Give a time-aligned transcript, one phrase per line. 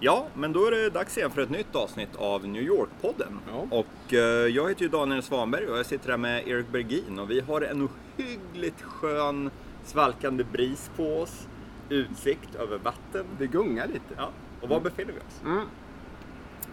[0.00, 3.38] Ja, men då är det dags igen för ett nytt avsnitt av New York-podden.
[3.52, 3.66] Ja.
[3.70, 7.30] Och eh, jag heter ju Daniel Svanberg och jag sitter här med Erik Bergin och
[7.30, 9.50] vi har en ohyggligt skön
[9.84, 11.48] svalkande bris på oss.
[11.88, 13.26] Utsikt över vatten.
[13.38, 14.14] Det gungar lite.
[14.16, 14.30] Ja.
[14.60, 15.40] Och var befinner vi oss?
[15.44, 15.66] Mm.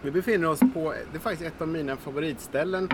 [0.04, 2.88] Vi befinner oss på, det är faktiskt ett av mina favoritställen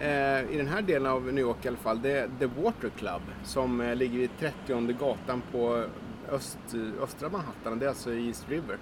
[0.00, 2.02] eh, i den här delen av New York i alla fall.
[2.02, 5.84] Det är The Water Club som eh, ligger vid 30 gatan på
[6.30, 6.58] öst,
[7.02, 7.78] östra Manhattan.
[7.78, 8.78] Det är alltså East River.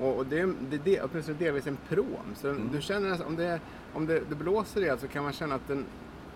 [0.00, 2.34] Och, och det, är- det, det åtminstone delvis en prom.
[2.34, 3.60] Så du känner nästan- om, det,
[3.94, 5.84] om det, det blåser i så kan man känna att den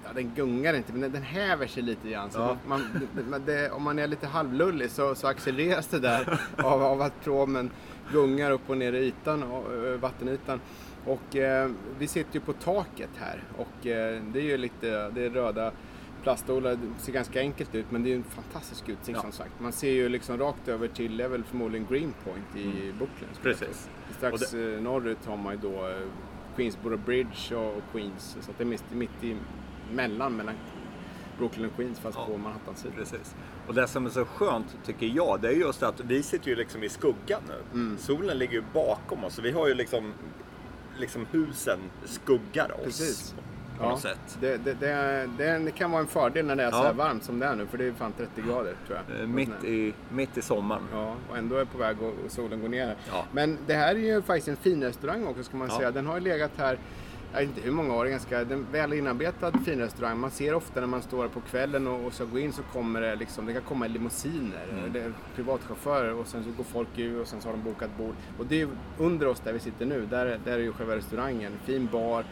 [0.04, 2.30] Ja, den gungar inte, men den, den häver sig lite grann.
[2.30, 2.56] Så Ja.
[2.66, 2.82] man,
[3.30, 7.20] man, det, om man är lite halvlullig så, så accelereras det där av, av att
[7.24, 7.70] promen
[8.12, 9.64] gungar upp och ner i ytan, och,
[10.00, 10.60] vattenytan.
[11.06, 15.24] Och eh, vi sitter ju på taket här och eh, det är ju lite, det
[15.24, 15.72] är röda
[16.22, 19.22] plaststolar, det ser ganska enkelt ut men det är en fantastisk utsikt Ja.
[19.22, 19.60] som sagt.
[19.60, 23.28] Man ser ju liksom rakt över till, det är väl förmodligen Greenpoint i Brooklyn.
[23.32, 23.88] skulle jag Precis.
[24.16, 25.94] Strax Och eh, norrut har man ju då eh,
[26.56, 28.36] Queensboro Bridge och, Queens.
[28.40, 29.36] Så det är mitt, mitt i
[29.92, 30.54] mellan, mellan
[31.38, 32.26] Brooklyn och Queens fast Ja.
[32.26, 32.96] på Manhattan-sidan.
[32.96, 33.34] Precis.
[33.68, 36.56] Och det som är så skönt tycker jag, det är just att vi sitter ju
[36.56, 37.54] liksom i skuggan nu.
[37.80, 37.98] Mm.
[37.98, 40.12] Solen ligger ju bakom oss så vi har ju liksom,
[41.00, 42.84] liksom husen skuggar oss.
[42.84, 43.34] Precis.
[43.78, 44.38] På något sätt.
[44.40, 46.82] Det, det, det, det, kan vara en fördel när det är så Ja.
[46.82, 49.20] här varmt som det är nu för det är fan 30 grader tror jag.
[49.20, 50.82] Eh, Mitt i, mitt i sommaren.
[50.92, 52.96] Ja, och ändå är på väg och och solen går ner.
[53.12, 53.24] Ja.
[53.32, 55.76] Men det här är ju faktiskt en finrestaurang också ska man Ja.
[55.76, 55.90] säga.
[55.90, 56.78] Den har ju legat här,
[57.32, 60.18] jag vet inte hur många år, ganska den väl inarbetad finrestaurang.
[60.18, 63.00] Man ser ofta när man står på kvällen och, och ska gå in så kommer
[63.00, 64.92] det liksom, det kan komma limousiner, Mm.
[64.92, 68.14] det privatchaufförer och sen så går folk ur och sen så har de bokat bord.
[68.38, 71.52] Och det är under oss där vi sitter nu, där, där är ju själva restaurangen,
[71.64, 72.24] fin bar.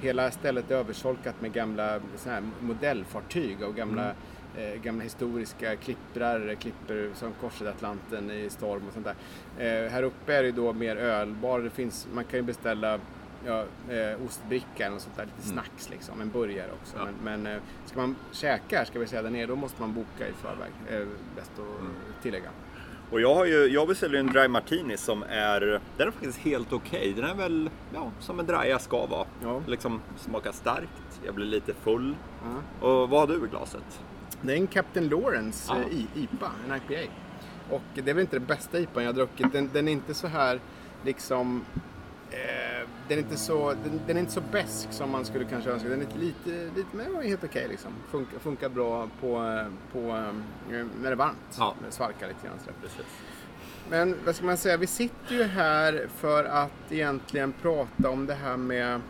[0.00, 4.12] Hela stället är översolkat med gamla såna här modellfartyg och gamla
[4.56, 9.84] eh, gamla historiska klipprar, klippor som korsade Atlanten i storm och sånt där.
[9.86, 11.60] Eh, här uppe är det då mer ölbar.
[11.60, 12.98] Det finns, man kan ju beställa
[13.46, 13.64] ja,
[13.94, 16.96] eh, ostbricka och sånt där, lite snacks liksom, en burgare också.
[16.98, 17.04] Ja.
[17.04, 20.28] Men, men eh, ska man käka ska vi säga där nere, då måste man boka
[20.28, 20.72] i förväg.
[20.90, 22.50] Eh, bäst att tillägga.
[23.10, 25.60] Och jag, har ju, jag beställde en dry martini som är,
[25.96, 27.12] den är faktiskt helt okej.
[27.16, 29.26] Den är väl ja, som en dry ska vara.
[29.42, 29.62] Ja.
[29.66, 32.14] Liksom smakar starkt, jag blir lite full.
[32.44, 32.86] Ja.
[32.88, 34.00] Och vad har du i glaset?
[34.42, 35.80] Det är en Captain Lawrence Ja.
[35.80, 37.12] eh, IPA, en IPA.
[37.70, 39.52] Och det är väl inte den bästa IPA jag har druckit.
[39.52, 40.60] Den, den är inte så här
[41.04, 41.64] liksom...
[42.30, 42.65] Eh,
[43.08, 45.88] den, är inte så, den, den är inte så besk som man skulle kanske önska.
[45.88, 47.90] Den är lite, lite men helt okej liksom.
[48.10, 51.56] Funkar, funkar bra på, på, eh, när det är varmt.
[51.58, 51.74] Ja.
[51.90, 52.58] Svalkar lite grann.
[52.82, 53.06] Precis.
[53.90, 58.34] Men vad ska man säga, vi sitter ju här för att egentligen prata om det
[58.34, 59.00] här med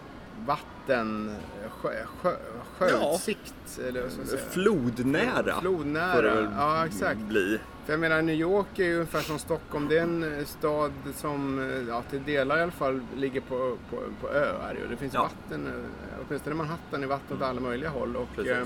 [0.46, 1.36] vatten,
[1.68, 2.36] sjö, sjö,
[2.78, 3.78] sjöutsikt.
[3.88, 4.42] Eller vad ska man säga?
[4.50, 5.60] Flodnära.
[5.60, 7.20] Flodnära, får det väl ja exakt.
[7.20, 7.58] bli.
[7.86, 9.88] För jag menar New York är ju ungefär som Stockholm.
[9.88, 13.76] Det är en eh, stad som eh, ja, till delar i alla fall ligger på,
[13.90, 14.76] på, på öar.
[14.90, 15.22] Det finns Ja.
[15.22, 18.16] vatten, eh, åtminstone i Manhattan är vatten åt alla möjliga håll.
[18.16, 18.56] Och, Precis.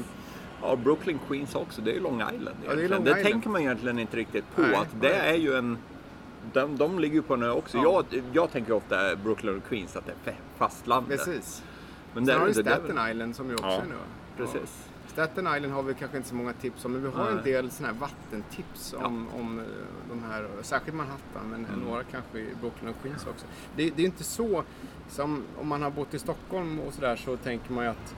[0.63, 2.89] Ja, Brooklyn Queens också, det är ju Long Island Ja, det är.
[2.89, 4.63] Long det tänker man egentligen inte riktigt på.
[4.63, 5.31] Nej, att det nej.
[5.31, 5.79] är ju en...
[6.53, 7.77] De, de ligger ju på en ö också.
[7.79, 8.03] Ja.
[8.11, 11.19] Jag, jag tänker ofta Brooklyn och Queens, att det är fa- fastlandet.
[11.25, 11.63] precis.
[12.15, 13.95] Men Sen har väl- Staten Island som ju också Ja, är nu.
[14.37, 14.89] Precis.
[15.13, 17.45] Staten Island har vi kanske inte så många tips om, men vi har en Nej.
[17.45, 19.65] del såna här vattentips om, om eh,
[20.11, 21.81] de här, särskilt Manhattan, men Mm.
[21.81, 23.47] några kanske i Brooklyn och Queens också.
[23.77, 24.63] Det, det är inte så
[25.09, 28.15] som om man har bott i Stockholm och sådär så tänker man ju att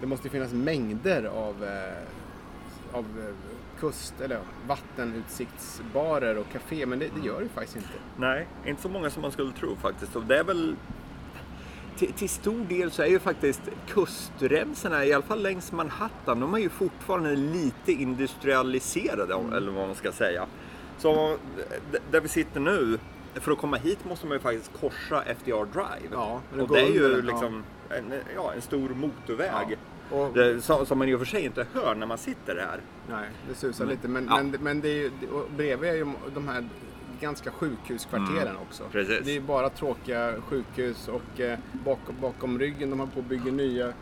[0.00, 3.34] det måste finnas mängder av, eh, av eh,
[3.80, 7.88] kust eller ja, vattenutsiktsbarer och café, men det, det gör det faktiskt inte.
[8.16, 10.16] Nej, inte så många som man skulle tro faktiskt.
[10.16, 10.76] Och det är väl...
[11.98, 16.54] Till, till stor del så är ju faktiskt kustremsorna, i alla fall längs Manhattan, de
[16.54, 19.52] är ju fortfarande lite industrialiserade, Mm.
[19.52, 20.46] eller vad man ska säga.
[20.98, 21.36] Så
[22.10, 22.98] där vi sitter nu,
[23.34, 26.08] för att komma hit måste man ju faktiskt korsa FDR Drive.
[26.12, 29.48] Ja, det och det är ju under liksom en, ja, en stor motorväg.
[30.10, 30.16] Ja.
[30.16, 32.80] Och, Det, som, som man i och för sig inte hör när man sitter här.
[33.10, 34.08] Nej, det susar lite.
[34.08, 34.36] Men, ja.
[34.42, 35.10] men, men det är ju,
[35.56, 36.68] bredvid är ju de här
[37.22, 38.82] ganska sjukhuskvarteren också.
[38.82, 38.92] Mm.
[38.92, 39.20] Precis.
[39.24, 43.52] Det är bara tråkiga sjukhus och eh, bakom, bakom ryggen, de har på att bygga
[43.52, 43.92] nya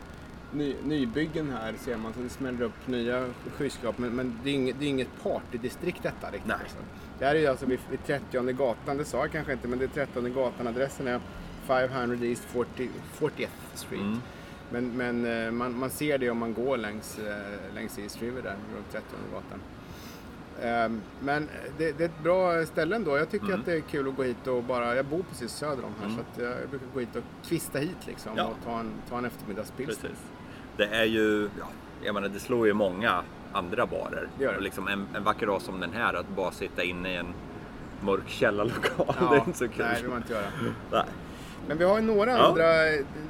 [0.53, 3.25] ny, nybyggen här ser man, så det smäller upp nya
[3.57, 4.01] skyskrapor.
[4.01, 6.47] Men, men det är inget, det är inget partydistrikt detta riktigt.
[6.47, 6.57] Nej.
[6.61, 6.77] Alltså.
[7.19, 9.79] Det här är ju alltså vid, vid 30 gatan, det sa jag kanske inte, men
[9.79, 10.67] det är 30 gatan.
[10.67, 11.19] Adressen är
[11.67, 12.89] 500 East 40,
[13.19, 14.01] 40th Street.
[14.01, 14.21] Mm.
[14.71, 18.41] Men, men eh, man, man ser det om man går längs, eh, längs East River
[18.41, 19.59] där, runt 30 gatan.
[20.61, 23.17] Ehm, Men det, det är ett bra ställe ändå.
[23.17, 23.59] Jag tycker Mm.
[23.59, 26.09] att det är kul att gå hit och bara, jag bor precis söder om här
[26.15, 28.43] så att jag brukar gå hit och kvista hit liksom Ja.
[28.45, 30.09] och ta en, ta en eftermiddagspilsner.
[30.09, 30.23] Precis.
[30.77, 31.65] Det är ju, ja,
[32.03, 33.21] jag menar det slår ju många
[33.53, 34.27] andra barer.
[34.37, 34.57] Det gör det.
[34.57, 37.33] Och liksom en, en vacker dag som den här, att bara sitta inne i en
[38.01, 39.85] mörk källarlokal, Ja, det är inte så kul.
[39.85, 40.45] Nej, det vill man inte göra.
[40.91, 41.03] Nej.
[41.67, 42.37] Men vi har ju några, Ja.
[42.47, 42.65] andra,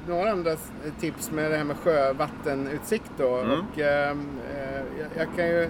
[0.07, 0.55] några andra
[0.99, 3.37] tips med det här med sjövattenutsikt då.
[3.37, 3.59] Mm.
[3.59, 4.81] Och, ehm, eh,
[5.17, 5.69] jag kan ju,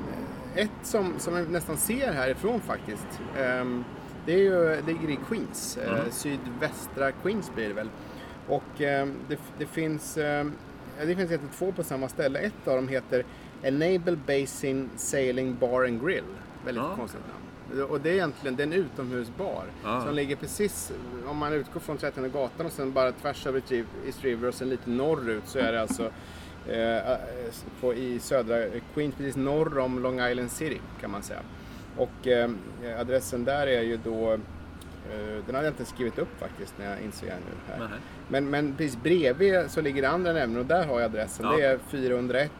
[0.56, 3.08] ett som, som jag nästan ser härifrån faktiskt.
[3.38, 3.84] ehm,
[4.26, 5.78] det är ju, det ligger i Queens.
[5.78, 6.12] eh, Mm.
[6.12, 7.90] sydvästra Queens blir det väl.
[8.48, 12.40] Och ehm, det, det finns ja, det finns egentligen två på samma ställe.
[12.40, 13.26] Ett av dem heter
[13.64, 16.24] Enable Basin Sailing Bar and Grill.
[16.66, 16.96] Väldigt Ja.
[16.96, 17.84] konstigt namn.
[17.90, 20.02] Och det är egentligen det är en utomhusbar Ja.
[20.06, 20.92] som ligger precis,
[21.28, 23.62] om man utgår från 30 gatan och sen bara tvärs över
[24.06, 26.12] East River och sen lite norrut så är det alltså
[26.68, 27.16] eh,
[27.82, 28.58] på, i södra
[28.94, 31.40] Queens, precis norr om Long Island City kan man säga.
[31.98, 32.50] Och eh,
[33.00, 34.40] adressen där är ju då, eh,
[35.46, 37.90] den hade jag inte skrivit upp faktiskt när jag inser jag nu här.
[38.28, 41.46] Men, men precis bredvid så ligger det andra nämligen och där har jag adressen.
[41.46, 41.58] Ja.
[41.58, 42.52] Det är 401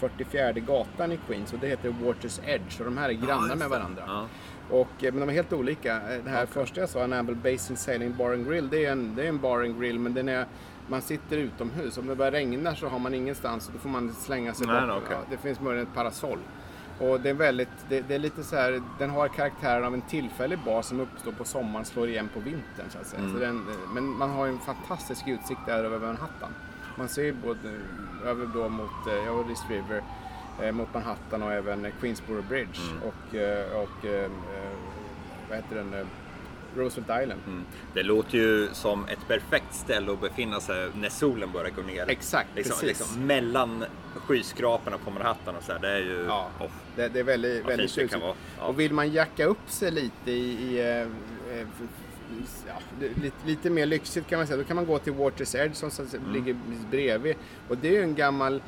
[0.00, 3.58] 44 gatan i Queens och det heter Waters Edge och de här är grannar just
[3.58, 4.02] med varandra.
[4.06, 4.26] Ja.
[4.70, 5.94] Och, eh, men de är helt olika.
[5.96, 9.14] Eh, Det här första jag sa, Enamble Basin Sailing Bar and Grill, det är en,
[9.16, 10.46] det är en bar and grill men den är,
[10.90, 11.98] man sitter utomhus.
[11.98, 14.86] Om det börjar regna så har man ingenstans och då får man slänga sig Nej,
[14.86, 15.02] bort.
[15.04, 15.16] okej.
[15.20, 16.38] Ja, det finns möjligen ett parasoll.
[17.00, 20.02] Och det är väldigt, det, det är lite så här, den har karaktären av en
[20.02, 23.22] tillfällig bar som uppstår på sommaren slår igen på vintern så att säga.
[23.22, 23.32] Mm.
[23.34, 23.64] Så den,
[23.94, 26.50] men man har en fantastisk utsikt där över Manhattan.
[26.98, 27.78] Man ser ju både
[28.24, 30.02] över då mot, eh, ja, East River,
[30.62, 33.02] eh, mot Manhattan och även Queensboro Bridge Mm.
[33.02, 34.30] och, eh, och eh, eh,
[35.48, 36.06] vad heter den,
[36.76, 37.40] Roosevelt Island.
[37.46, 37.64] Mm.
[37.94, 42.10] Det låter ju som ett perfekt ställe att befinna sig när solen börjar gå ner.
[42.10, 42.88] Exakt, liksom, precis.
[42.88, 43.84] liksom mellan
[44.14, 45.78] skyskraporna på Manhattan och så här.
[45.78, 46.24] Det är ju...
[46.28, 48.22] Ja, oh, det, det är väldigt, väldigt tjusigt.
[48.58, 48.66] Ja.
[48.66, 51.00] Och vill man jacka upp sig lite i, i eh,
[51.58, 51.66] eh,
[52.68, 55.74] ja, lite, lite mer lyxigt kan man säga, då kan man gå till Waters Edge
[55.74, 56.32] som Mm.
[56.32, 56.56] ligger
[56.90, 57.36] bredvid.
[57.68, 58.62] Och det är ju en gammal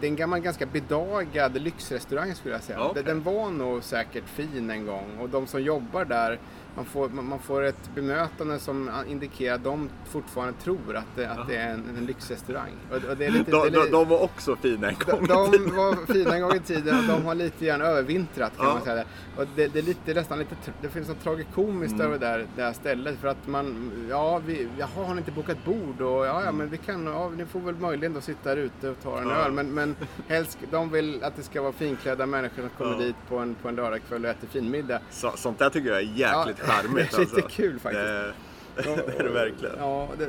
[0.00, 2.80] det är en gammal ganska bedagad lyxrestaurang skulle jag säga.
[2.80, 3.02] Okej.
[3.02, 6.38] Den var nog säkert fin en gång och de som jobbar där
[6.76, 11.48] man får, man får ett bemötande som indikerar att de fortfarande tror att det, att
[11.48, 12.72] det är en, en lyxrestaurang.
[12.90, 15.26] Och, och det är lite, det de, är de, de var också fina en gång
[15.26, 15.68] de, i tiden.
[15.68, 18.74] de var fina en gång i tiden och de har lite grann övervintrat kan Ja.
[18.74, 19.04] man säga.
[19.36, 22.06] Och det, det, är lite, det nästan lite, det finns något tragikomiskt Mm.
[22.06, 23.18] över det där, det här stället.
[23.20, 26.00] För att man, ja, vi, jaha, har ni inte bokat bord?
[26.00, 28.88] Och ja, ja, men vi kan, ja, ni får väl möjligen då sitta där ute
[28.90, 29.34] och ta en Ja.
[29.34, 29.52] öl.
[29.52, 29.96] Men, men
[30.28, 32.98] helst, de vill att det ska vara finklädda människor som kommer Ja.
[32.98, 35.00] dit på en, på en lördagskväll och äter finmiddag.
[35.10, 37.10] Så, sånt där tycker jag är jäkligt charmigt.
[37.10, 37.48] det är lite alltså.
[37.48, 38.04] kul faktiskt.
[38.04, 38.32] Det,
[39.06, 39.74] det är det verkligen.
[39.78, 40.28] Ja, det,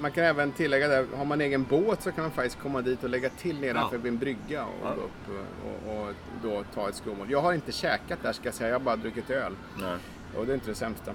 [0.00, 3.04] man kan även tillägga det, har man egen båt så kan man faktiskt komma dit
[3.04, 4.02] och lägga till nedanför Ja.
[4.02, 4.94] vid en brygga och Ja.
[4.94, 5.44] gå upp
[5.86, 7.26] och, och, då ta ett skåmål.
[7.30, 9.52] Jag har inte käkat där ska jag säga, jag har bara druckit öl.
[9.80, 9.96] Nej.
[10.36, 11.12] Och det är inte det sämsta.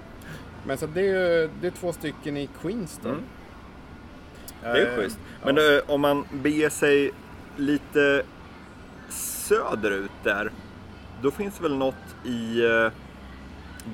[0.66, 1.04] Men så det är,
[1.42, 3.08] ju- det är två stycken i Queens då.
[3.08, 3.22] Mm.
[4.62, 5.18] Det är Eh, schysst.
[5.40, 5.52] ja.
[5.52, 7.10] Men eh, om man beger sig
[7.56, 8.22] lite
[9.08, 10.50] söderut där,
[11.22, 11.94] då finns det väl något
[12.24, 12.90] i eh,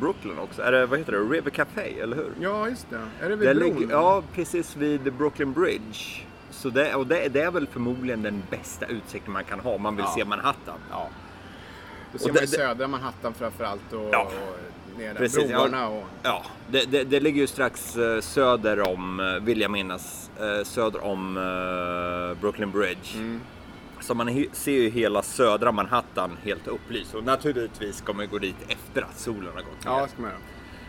[0.00, 0.62] Brooklyn också?
[0.62, 2.32] Är det, vad heter det, River Café, eller hur?
[2.40, 3.24] Ja, just det.
[3.24, 3.78] Är det vid Det bron?
[3.78, 6.22] ligger, ja, precis vid Brooklyn Bridge.
[6.50, 9.82] Så det, och det, det är väl förmodligen den bästa utsikten man kan ha om
[9.82, 10.14] man vill Ja.
[10.16, 10.78] se Manhattan.
[10.90, 11.08] ja.
[12.12, 14.22] Då ser man ju södra Manhattan framförallt och, Ja.
[14.92, 15.14] och ner där.
[15.14, 16.04] Precis, broarna och...
[16.22, 20.64] Ja, det, det, det ligger ju strax eh, söder om, eh, vill jag minnas, eh,
[20.64, 21.34] söder om
[22.40, 23.14] Brooklyn Bridge.
[23.18, 23.40] Mm.
[24.00, 27.14] Så man ser ju hela södra Manhattan helt upplyst.
[27.14, 29.92] Och naturligtvis ska man gå dit efter att solen har gått ner.
[29.92, 30.40] Ja, ska man göra.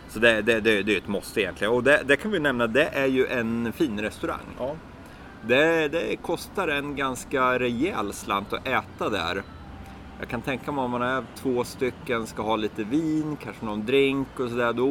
[0.10, 1.74] Så det, det, det, det är ett måste egentligen.
[1.74, 4.56] Och det, det kan vi nämna, det är ju en fin restaurang.
[4.58, 4.76] Ja.
[5.48, 9.44] Det, det kostar en ganska rejäl slant att äta där.
[10.20, 13.86] Jag kan tänka mig om man är två stycken, ska ha lite vin, kanske någon
[13.86, 14.74] drink och sådär.
[14.74, 14.88] Då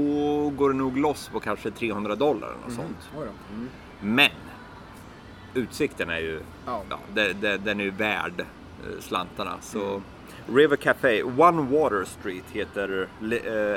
[0.50, 3.10] går det nog loss på kanske 300 dollar eller något sånt.
[3.50, 3.68] Mm.
[4.00, 4.30] Men
[5.54, 6.82] utsikten är ju, Ja.
[6.90, 9.54] ja, det, den är ju värd eh, slantarna.
[9.60, 10.02] Så Mm.
[10.58, 13.08] River Café, One Water Street heter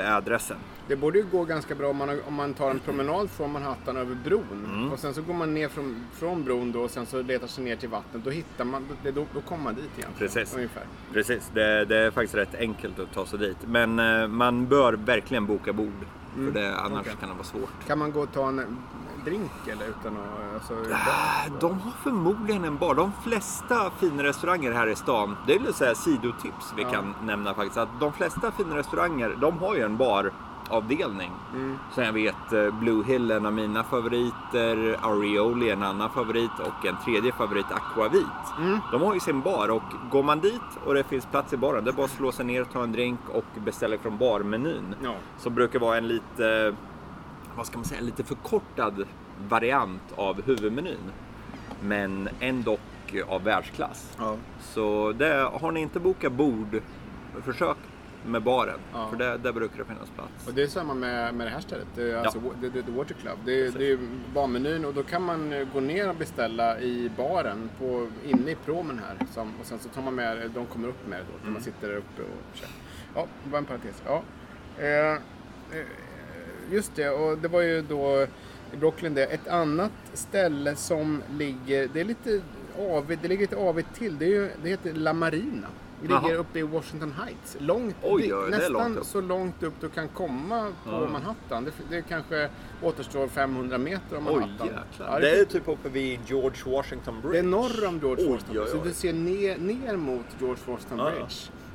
[0.00, 0.56] eh, adressen.
[0.88, 3.96] Det borde ju gå ganska bra om man, om man tar en promenad från Manhattan
[3.96, 4.66] över bron.
[4.74, 4.92] Mm.
[4.92, 7.64] Och sen så går man ner från, från bron då och sen så letar sig
[7.64, 8.24] ner till vattnet.
[8.24, 10.10] Då hittar man, då, då, då kommer man dit igen.
[10.18, 10.54] Precis.
[10.56, 10.82] Ungefär.
[11.12, 13.56] Precis, det, det är faktiskt rätt enkelt att ta sig dit.
[13.66, 16.06] Men eh, man bör verkligen boka bord.
[16.34, 16.98] För det, annars Mm.
[17.00, 17.12] okej.
[17.20, 17.86] kan det vara svårt.
[17.86, 18.76] Kan man gå och ta en
[19.24, 20.54] drink eller utan att...
[20.54, 22.94] Alltså, Äh, De har förmodligen en bar.
[22.94, 26.90] De flesta fina restauranger här i stan, det är här sidotips vi Ja.
[26.90, 27.76] kan nämna faktiskt.
[27.78, 30.32] Att de flesta fina restauranger, de har ju en bar
[30.68, 31.30] avdelning.
[31.94, 36.10] Så jag vet eh, Blue Hill är en av mina favoriter, Arioli är en annan
[36.10, 38.26] favorit och en tredje favorit Aquavit.
[38.92, 41.84] De har ju sin bar och går man dit och det finns plats i baren,
[41.84, 44.94] det är bara att slå sig ner, ta en drink och beställa från barmenyn.
[45.02, 45.14] Ja.
[45.38, 46.74] Som brukar vara en lite,
[47.56, 49.04] vad ska man säga, lite förkortad
[49.48, 51.12] variant av huvudmenyn.
[51.82, 52.78] Men ändå
[53.26, 54.16] av världsklass.
[54.18, 54.36] Ja.
[54.60, 56.80] Så det, har ni inte bokat bord,
[57.44, 57.76] försök
[58.26, 58.78] med baren.
[58.92, 59.08] Ja.
[59.10, 60.48] För där, där brukar det finnas plats.
[60.48, 62.90] Och det är samma med, med det här stället, det är alltså the, the, the
[62.90, 63.38] Water Club.
[63.44, 63.98] Det är, det är
[64.34, 69.00] barmenyn och då kan man gå ner och beställa i baren på, inne i promen
[69.08, 69.26] här.
[69.32, 71.62] Som, och sen så tar man med, de kommer upp med det då, när man
[71.62, 72.68] sitter där uppe och kör.
[73.14, 74.02] Ja, det var en parentes.
[74.06, 74.22] Ja.
[74.78, 75.18] Eh, eh,
[76.70, 78.26] just det, och det var ju då
[78.72, 79.24] i Brooklyn det.
[79.24, 82.40] Ett annat ställe som ligger, det är lite
[82.78, 84.18] avigt, det ligger lite avigt till.
[84.18, 85.66] Det, är ju, det heter La Marina.
[86.00, 86.34] Det ligger Jaha.
[86.38, 87.56] uppe i Washington Heights.
[87.60, 91.08] Långt, Oj, det- ja, nästan långt så långt upp du kan komma på Ja.
[91.12, 91.64] Manhattan.
[91.64, 92.48] Det, det kanske
[92.82, 94.66] återstår 500 meter om Oj Manhattan.
[94.66, 95.08] jäklar.
[95.12, 97.32] Ja, det det, är typ uppe vid George Washington Bridge.
[97.32, 98.58] det är norr om George Oj, Washington.
[98.64, 98.82] oj, Så oj.
[98.84, 101.10] du ser ner, ner mot George Washington Ja.
[101.10, 101.34] Bridge.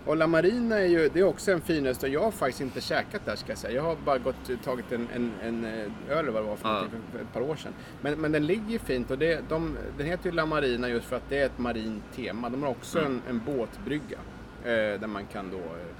[0.09, 2.13] Och La Marina är ju det är också en fin restaurang.
[2.13, 3.73] Jag har faktiskt inte käkat där ska jag säga.
[3.75, 6.69] Jag har bara gått, tagit en, en, en eh, öl eller vad det var för,
[6.69, 6.83] Ja.
[7.11, 7.73] för, ett par år sedan.
[8.01, 11.15] Men, men den ligger fint och det, de, den heter ju La Marina just för
[11.15, 12.49] att det är ett marint tema.
[12.49, 13.11] De har också Mm.
[13.11, 14.17] en, en båtbrygga
[14.63, 15.95] eh, där man kan då eh,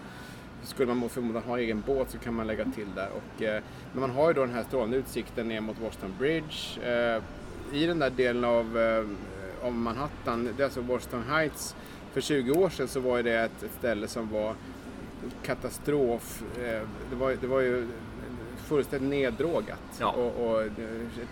[0.64, 3.10] skulle man förmodan ha egen båt så kan man lägga till där.
[3.10, 3.64] Och, eh,
[3.94, 6.82] men man har ju då den här strålande utsikten ner mot Washington Bridge.
[6.84, 7.22] Eh,
[7.74, 9.06] I den där delen av, eh,
[9.68, 11.76] av Manhattan, det är alltså Washington Heights.
[12.20, 14.56] För 20 år sedan så var det ett, ett ställe som var
[15.44, 16.44] katastrof.
[16.58, 17.88] Eh, det, var, det var ju
[18.58, 19.80] fullständigt neddrogat.
[20.00, 20.12] Ja.
[20.12, 20.70] Och, och eh,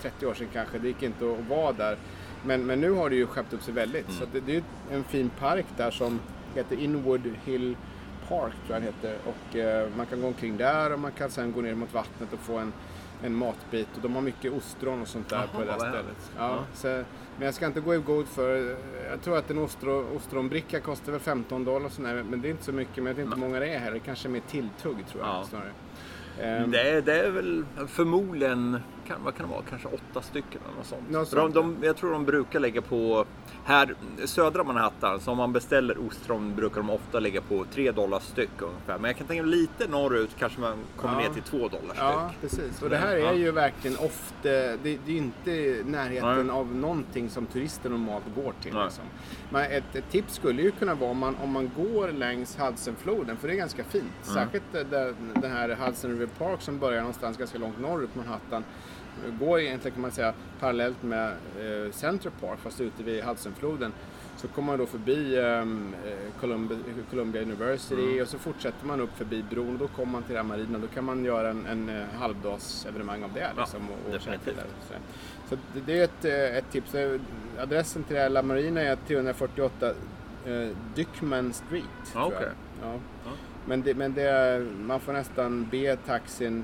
[0.01, 1.98] 30 år sedan kanske, det gick inte att vara där.
[2.46, 4.08] Men, men nu har det ju skärpt upp sig väldigt.
[4.08, 4.20] Mm.
[4.20, 6.20] Så det, det är en fin park där som
[6.56, 7.75] heter Inwood Hill
[8.27, 9.17] Park tror jag den heter.
[9.25, 12.34] Och eh, man kan gå omkring där och man kan sen gå ner mot vattnet
[12.34, 12.74] och få en,
[13.24, 13.88] en matbit.
[13.96, 16.32] Och de har mycket ostron och sånt där Jaha, på det där stället.
[16.38, 16.60] Ja, Ja.
[16.74, 16.88] Så,
[17.38, 18.76] men jag ska inte gå i god för,
[19.10, 22.64] jag tror att en ostro, ostronbricka kostar väl 15 dollar sådär, men det är inte
[22.64, 22.96] så mycket.
[22.98, 24.00] Men jag vet inte hur många det är heller.
[24.00, 25.44] Kanske mer tilltugg tror jag Ja.
[25.50, 25.72] snarare.
[26.42, 30.62] Ehm, Det är, det är väl förmodligen, kan, vad kan det vara, kanske åtta stycken
[30.66, 31.10] eller något sånt.
[31.10, 33.26] Något För de, sånt, de, jag tror de brukar lägga på,
[33.66, 33.96] här
[34.26, 38.50] södra Manhattan, så om man beställer ostron brukar de ofta lägga på 3 dollar styck
[38.62, 38.98] ungefär.
[38.98, 41.28] Men jag kan tänka mig lite norrut kanske man kommer Ja.
[41.28, 42.42] ner till 2 dollar Ja, styck.
[42.42, 42.82] precis.
[42.82, 43.34] Och det här är Ja.
[43.34, 45.52] ju verkligen ofta, det, det är ju inte
[45.86, 46.56] närheten Nej.
[46.56, 48.74] av någonting som turister normalt går till.
[48.84, 49.04] Liksom.
[49.50, 53.38] Men ett, ett tips skulle ju kunna vara om man, om man går längs Hudsonfloden,
[53.38, 54.04] för det är ganska fint.
[54.28, 54.36] Mm.
[54.36, 54.82] Särskilt eh,
[55.42, 58.64] den här Hudson River Park som börjar någonstans ganska långt norrut på Manhattan.
[59.40, 63.94] Går egentligen kan man säga parallellt med eh, Central Park, fast ute vid Hudsonfloden.
[64.38, 66.78] Så kommer man då förbi ehm, eh, Columbia,
[67.10, 68.22] Columbia University Mm.
[68.22, 70.80] och så fortsätter man upp förbi bron och då kommer man till den marina.
[70.80, 73.50] Då kan man göra en, en eh, halvdagsevenemang av det.
[73.58, 74.56] Liksom, och, och definitivt.
[74.88, 74.94] Så,
[75.50, 76.96] så det, det är ett, eh, ett tips.
[77.60, 79.88] Adressen till La Marina är 348
[80.46, 81.84] eh, Dyckman Street.
[82.14, 82.28] Jag.
[82.28, 82.48] okej.
[82.82, 82.94] Ja.
[83.26, 83.32] Ja.
[83.66, 86.64] Men, det, men det, man får nästan be taxin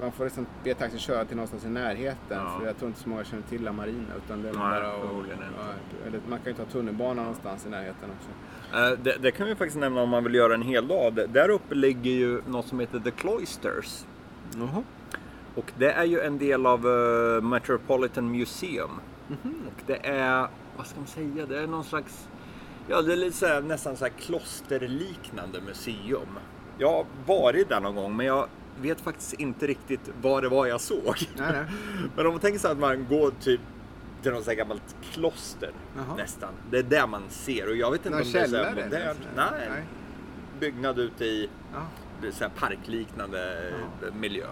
[0.00, 2.16] man får nästan be taxin köra till någonstans i närheten.
[2.44, 2.56] Ja.
[2.58, 4.14] För jag tror inte så många känner till La Marina.
[4.24, 4.76] Utan det är Nej, bara
[5.22, 5.36] inte.
[5.58, 8.30] ja, eller man kan ju ta tunnelbana någonstans i närheten också.
[8.78, 11.18] Eh, Det, det kan vi faktiskt nämna om man vill göra en hel dag.
[11.28, 14.04] Där uppe ligger ju något som heter The Cloisters.
[15.54, 18.90] Och det är ju en del av eh, Metropolitan Museum.
[19.66, 22.28] Och det är, vad ska man säga, det är någon slags,
[22.88, 26.28] ja det är lite så här, nästan så här klosterliknande museum.
[26.78, 28.46] Jag har varit där någon gång men jag
[28.80, 31.14] vet faktiskt inte riktigt vad det var jag såg.
[31.36, 31.64] Nej, nej.
[32.16, 33.60] Men om man tänker sig att man går typ
[34.22, 36.16] till något så här gammalt kloster Jaha.
[36.16, 36.48] nästan.
[36.70, 38.70] Det är det man ser och jag vet inte Någon om det är så här
[38.74, 39.18] modernt.
[39.30, 39.68] sådär?
[39.70, 39.82] Nej,
[40.60, 42.30] byggnad ute i Ja.
[42.32, 43.70] så här parkliknande
[44.08, 44.46] eh, miljö.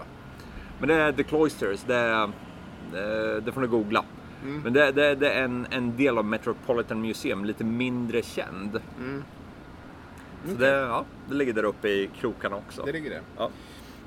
[0.79, 2.29] Men det är The Cloisters, det, är,
[2.91, 4.05] det, det får ni googla.
[4.43, 4.61] Mm.
[4.61, 8.81] Men det, det, det är en, en del av Metropolitan Museum, lite mindre känd.
[8.99, 9.23] Mm.
[10.47, 12.83] Så det, ja, det ligger där uppe i krokarna också.
[12.85, 13.21] Det ligger det.
[13.37, 13.49] Ja.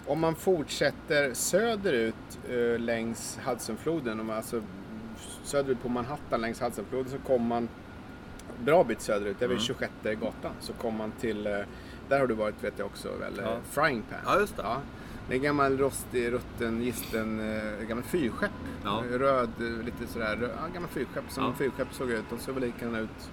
[0.06, 4.62] Om man fortsätter söderut eh, längs Hudsonfloden, om man alltså
[5.44, 7.68] söderut på Manhattan längs Hudsonfloden så kommer man
[8.64, 11.52] bra bit söderut, det är vid 26 gatan, så kommer man till, eh,
[12.08, 13.42] där har du varit vet jag också väl, Ja.
[13.42, 13.56] ja.
[13.70, 14.18] Frying Pan.
[14.26, 14.62] Ja, just det.
[15.28, 18.50] Det är en gammal rostig, rutten, gisten, eh, gammal fyrskepp.
[18.84, 19.02] Ja.
[19.10, 21.52] Röd, eh, lite sådär, rö- ja, gammal fyrskepp som Ja.
[21.58, 22.24] fyrskepp såg ut.
[22.30, 23.30] De såg väl likadana ut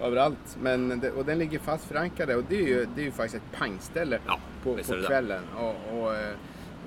[0.00, 0.56] överallt.
[0.62, 3.58] Men och den ligger fast förankrad och det är ju, det är ju faktiskt ett
[3.58, 5.42] pangställe Ja, på, på kvällen.
[5.56, 6.30] Och, och, eh,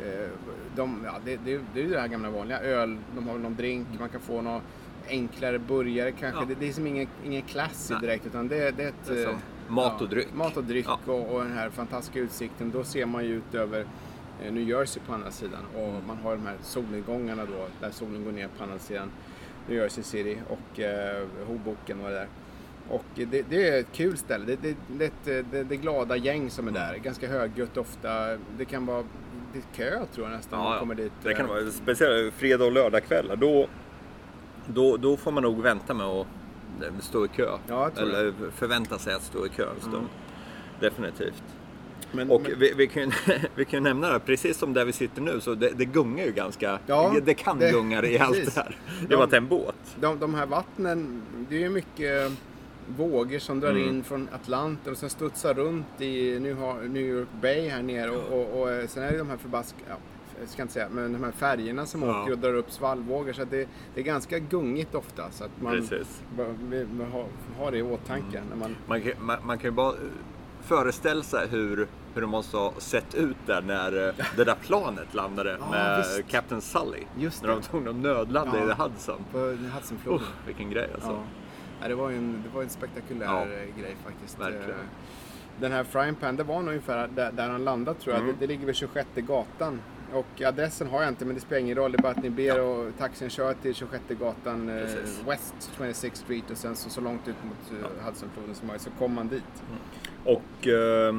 [0.02, 0.30] eh,
[0.76, 2.60] de, ja, det, det, det är ju det här gamla vanliga.
[2.60, 4.62] Öl, de har väl någon drink, man kan få någon
[5.10, 6.42] enklare burgare kanske.
[6.42, 6.46] Ja.
[6.48, 7.70] Det, det är som ingen, ingen Nej.
[8.02, 8.96] direkt utan det, det är ett...
[9.08, 9.36] Det är eh,
[9.68, 10.28] mat och dryck.
[10.34, 12.72] Mat och dryck och, och den här fantastiska utsikten.
[12.72, 13.86] Då ser man ju ut över
[14.44, 18.32] New Jersey på andra sidan och man har de här solnedgångarna då där solen går
[18.32, 19.12] ner på andra sidan
[19.68, 22.28] New Jersey City och eh, Hoboken och det där.
[22.90, 24.46] Och det, det är ett kul ställe.
[24.62, 26.96] Det, det, det, det, det glada gäng som är där.
[27.04, 28.38] Ganska högljutt ofta.
[28.58, 29.04] Det kan vara
[29.54, 30.60] det är kö tror jag nästan.
[30.60, 31.12] man kommer dit.
[31.24, 33.36] Det kan vara speciellt fredag och lördagkvällar.
[33.36, 33.68] Då,
[34.68, 36.28] då, då får man nog vänta med att
[36.82, 37.50] eh, stå i kö.
[37.68, 40.08] Ja, Eller förvänta sig att stå i kö en stund.
[40.80, 41.44] Definitivt.
[42.12, 43.12] Men, Och men, vi, vi, kan, ju-
[43.56, 46.26] vi kan ju nämna det, precis som där vi sitter nu, så det, det gungar
[46.26, 46.80] ju ganska.
[46.88, 48.54] Ja, det, det kan det- gunga precis.
[48.56, 48.78] där.
[49.02, 49.18] Det Ja.
[49.18, 49.76] var till en båt.
[50.00, 52.32] de, de här vattnen, det är ju mycket
[52.98, 53.84] vågor som drar Mm.
[53.90, 58.62] in från Atlanten och sen studsar runt i New, York Bay här nere och, och,
[58.62, 59.76] och eh, sen är det de här förbask...
[59.90, 59.96] Ja,
[60.40, 62.22] jag ska inte säga, men de här färgerna som Ja.
[62.22, 65.88] åker och drar upp svallvågor så det, det är ganska gungigt ofta så att man
[66.38, 67.06] bör,
[67.60, 69.98] har, det i åtanke när man Man kan, man, man kan ju bara eh,
[70.62, 75.14] föreställa sig hur, hur det måste ha sett ut där när eh, det där planet
[75.14, 76.28] landade Ja, med visst.
[76.32, 77.04] Captain Sully.
[77.18, 77.56] Just när det.
[77.56, 78.72] de tog de nödlandade Ja.
[78.72, 79.20] i Hudson.
[79.32, 80.22] på Hudsonfloden.
[80.22, 81.10] Usch, vilken grej alltså.
[81.10, 81.24] Ja.
[81.82, 83.42] Ja, det var ju en, det var en spektakulär Ja.
[83.42, 84.40] eh, grej faktiskt.
[84.40, 84.70] Verkligen.
[84.70, 84.76] Eh,
[85.60, 88.24] Den här frying pan, det var nog ungefär där, där han landade tror jag.
[88.24, 88.36] Mm.
[88.40, 89.82] Det, det ligger vid 26 gatan.
[90.14, 91.92] Och adressen har jag inte men det spelar ingen roll.
[91.92, 95.22] Det är bara att ni ber och taxin kör till 26 gatan eh, Precis.
[95.28, 98.90] West 26th Street och sen så, så långt ut mot eh, Hudsonfloden som möjligt så
[99.00, 99.44] kommer man dit.
[100.26, 101.16] Och eh,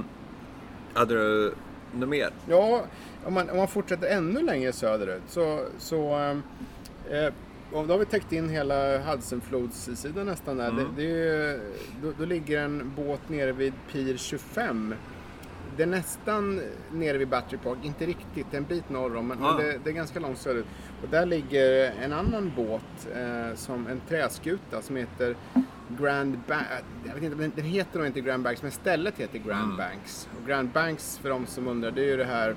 [0.94, 1.54] hade du
[1.94, 2.30] något mer?
[2.48, 2.82] Ja,
[3.24, 6.14] om man, om man fortsätter ännu längre söderut så, så
[7.10, 7.32] eh,
[7.72, 10.68] och då har vi täckt in hela Hudsonflodssidan nästan där.
[10.68, 10.84] Mm.
[10.96, 11.60] Det, det är, ju-
[12.02, 14.94] då, då ligger en båt nere vid Pier 25.
[15.76, 16.60] Det är nästan
[16.92, 19.56] nere vid Battery Park, inte riktigt, en bit norr om, men, Ah.
[19.56, 20.66] det, det är ganska långt söderut.
[21.02, 25.36] Och där ligger en annan båt, eh, som en träskuta som heter
[26.00, 26.64] Grand Banks.
[27.06, 29.76] Jag vet inte, den heter nog inte Grand Banks, men stället heter Grand Mm.
[29.76, 30.28] Banks.
[30.40, 32.54] Och Grand Banks, för de som undrar, det är ju det här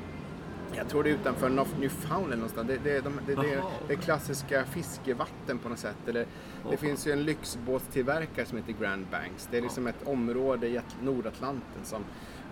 [0.76, 2.68] jag tror det är utanför Newfoundland någonstans.
[2.68, 6.08] Det, det, de, det, det, det är klassiska fiskevatten på något sätt.
[6.08, 6.26] Eller,
[6.70, 9.48] det finns ju en lyxbåtstillverkare som heter Grand Banks.
[9.52, 12.04] Det är liksom ett område i At- Nordatlanten som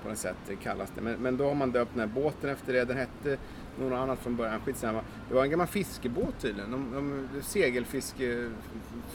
[0.08, 1.02] på något sätt kallas det.
[1.02, 2.86] Men, men då har man döpt den här båten efter det.
[2.86, 3.38] Den hette
[3.80, 5.02] något annat från början, skitsamma.
[5.30, 6.72] Det var en gammal fiskebåt tydligen.
[6.72, 8.50] De, de, segelfiske,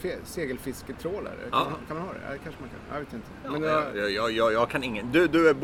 [0.01, 1.35] fe, segelfisketrålare.
[1.41, 1.65] Kan, Ja.
[1.71, 2.21] man, kan man ha det?
[2.31, 2.79] Ja, kanske man kan.
[2.93, 3.27] Jag vet inte.
[3.45, 5.13] Ja, Men det var- jag, jag, jag, jag kan ingen.
[5.13, 5.55] Du, du är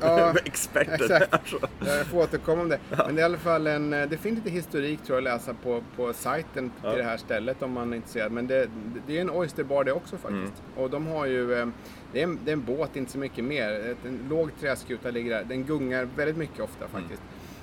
[0.00, 0.94] Ja, båtexperten.
[0.94, 1.32] exakt.
[1.34, 1.58] Alltså.
[1.86, 2.78] Jag får återkomma om det.
[2.90, 5.54] Men det är i alla fall en, det finns lite historik tror jag att läsa
[5.54, 6.90] på, på sajten Ja.
[6.90, 8.32] till det här stället om man är intresserad.
[8.32, 8.68] Men det,
[9.06, 10.62] det är en oysterbar det också faktiskt.
[10.76, 11.66] Och de har ju, eh,
[12.12, 13.96] det är, en, det är en båt, inte så mycket mer.
[14.06, 15.44] En låg träskuta ligger där.
[15.44, 17.22] Den gungar väldigt mycket ofta faktiskt.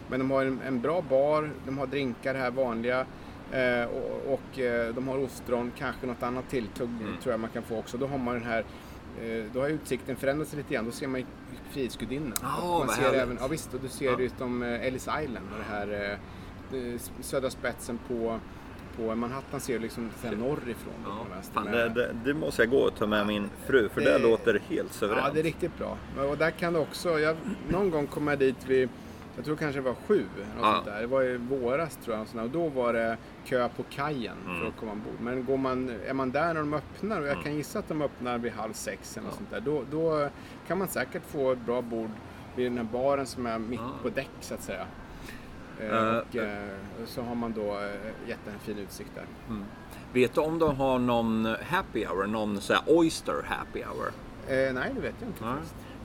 [0.10, 3.06] Men de har en, en bra bar, de har drinkar här vanliga.
[3.52, 6.90] Eh, och och eh, de har ostron, kanske något annat tilltugg
[7.22, 7.98] tror jag man kan få också.
[7.98, 8.64] Då har man den här
[9.22, 10.86] eh, då har utsikten förändrats lite grann.
[10.86, 11.24] Då ser man
[11.72, 12.34] Frihetsgudinnan.
[12.42, 14.20] Ja, Och man ser även, ja visst, och du ser Ja.
[14.20, 16.18] ju som eh, Ellis Island och det här
[17.22, 18.40] södra spetsen på,
[18.98, 20.94] på Manhattan ser du liksom här norrifrån.
[21.06, 24.12] Ja, fan, det, det, det måste jag gå och ta med min fru, för det,
[24.12, 25.26] Det- låter helt suveränt.
[25.28, 25.98] Ja, det är riktigt bra.
[26.30, 27.38] Och där kan du också, jag,
[27.70, 28.90] någon gång kom jag dit vid,
[29.36, 30.26] jag tror kanske det var sju,
[30.62, 30.84] Ja.
[31.00, 34.68] Det var i våras tror jag, och då var det kö på kajen för Mm.
[34.68, 35.14] att komma ombord.
[35.20, 38.02] Men går man, är man där när de öppnar, och jag kan gissa att de
[38.02, 40.30] öppnar vid halv sex eller något sånt där, då, då
[40.68, 42.10] kan man säkert få ett bra bord
[42.56, 43.92] vid den här baren som är mitt Ja.
[44.04, 44.86] på däck så att säga.
[45.80, 46.70] Eh, Eh, och eh,
[47.06, 47.80] så har man då
[48.28, 49.26] jättefin utsikt där.
[50.14, 54.08] Vet du om de har någon happy hour, någon så oyster happy hour?
[54.48, 55.44] Eh, nej, det vet jag inte.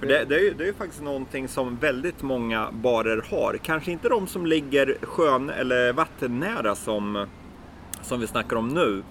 [0.00, 3.58] För det, det, är ju, det är faktiskt någonting som väldigt många barer har.
[3.62, 7.26] Kanske inte de som ligger sjön eller vattennära som,
[8.02, 9.02] som vi snackar om nu.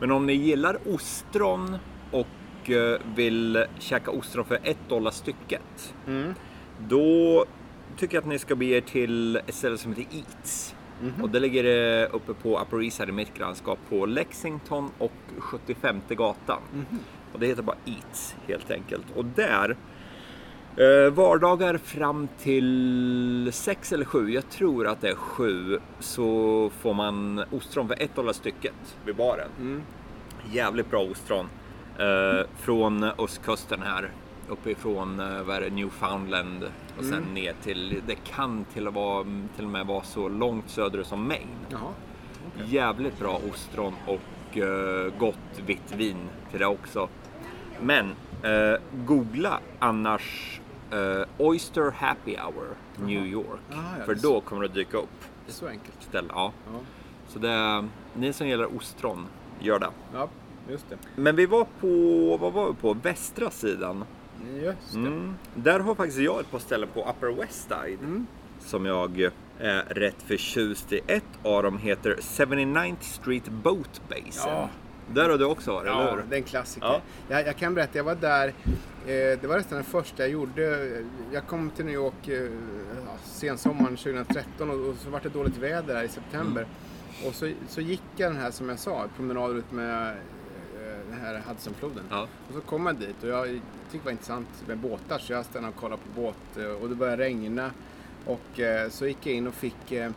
[0.00, 1.76] Men om ni gillar ostron
[2.10, 2.26] och
[3.14, 5.94] vill käka ostron för ett dollar stycket.
[6.06, 6.34] Mm.
[6.88, 7.44] Då
[7.96, 10.74] tycker jag att ni ska bege er till ett ställe som heter Eats.
[11.22, 11.64] Och det ligger
[12.14, 16.60] uppe på Upper East Side i mitt grannskap på Lexington och 75 gatan.
[17.32, 19.04] Och det heter bara Eats helt enkelt.
[19.14, 19.76] Och där
[20.76, 26.94] Eh, vardagar fram till 6 eller 7, jag tror att det är 7, så får
[26.94, 29.48] man ostron för 1 dollar stycket vid baren.
[29.58, 29.82] Mm.
[30.52, 31.46] Jävligt bra ostron.
[31.98, 34.10] Eh, från östkusten här.
[34.48, 36.64] Uppifrån eh, vad är det, Newfoundland
[36.98, 37.34] och sen Mm.
[37.34, 39.24] ner till, det kan till och, vara,
[39.56, 41.48] till och med vara så långt söderut som Maine.
[41.68, 41.92] Jaha.
[42.66, 46.16] Jävligt bra ostron och eh, gott vitt vin
[46.50, 47.08] till det också.
[47.80, 48.06] Men
[48.42, 52.66] eh, googla annars eh, Oyster Happy Hour
[53.06, 53.60] New York.
[53.70, 55.08] Ah, ja, för då kommer det dyka upp
[55.46, 56.02] Det är så enkelt.
[56.02, 56.28] ställe.
[56.32, 56.52] Ja.
[56.72, 56.78] Ja,
[57.28, 59.26] Så det, ni som gillar ostron,
[59.60, 59.90] gör det.
[60.14, 60.28] ja
[60.70, 60.96] just det.
[61.16, 62.94] Men vi var på, vad var vi på?
[62.94, 64.04] Västra sidan.
[64.62, 64.98] Just det.
[64.98, 65.34] Mm.
[65.54, 68.26] Där har faktiskt jag ett par ställen på Upper West Side Mm.
[68.60, 71.00] som jag är rätt förtjust i.
[71.06, 74.32] Ett av dem heter 79th Street Boat Basin.
[74.50, 74.68] Ja.
[75.14, 76.22] Där har du också varit, eller Ja, hur?
[76.30, 76.86] det är en klassiker.
[76.86, 77.00] Ja.
[77.28, 78.52] Jag, jag kan berätta, jag var där, eh,
[79.40, 80.90] det var nästan det första jag gjorde.
[81.32, 82.42] Jag kom till New York eh,
[83.06, 86.62] ja, sensommaren 2013 och, och så var det dåligt väder här i september.
[86.62, 87.28] Mm.
[87.28, 90.16] Och så, så gick jag den här som jag sa, promenaden ut med eh, den
[91.16, 92.04] här Hudsonfloden.
[92.10, 92.22] Ja.
[92.48, 95.44] Och så kom jag dit och jag tyckte det var intressant med båtar så jag
[95.44, 97.70] stannade och kollade på båt eh, och det började regna.
[98.26, 100.10] Och eh, så gick jag in och fick eh,